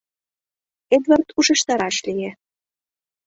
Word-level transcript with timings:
—Эдвард 0.95 1.27
ушештараш 1.37 1.97
лие. 2.05 2.31